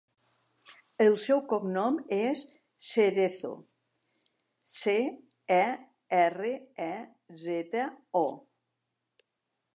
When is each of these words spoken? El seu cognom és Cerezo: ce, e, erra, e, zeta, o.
El 1.03 1.17
seu 1.25 1.41
cognom 1.51 1.99
és 2.17 2.41
Cerezo: 2.91 3.51
ce, 4.77 4.97
e, 5.59 5.63
erra, 6.23 6.51
e, 6.89 6.93
zeta, 7.45 7.87
o. 8.25 8.25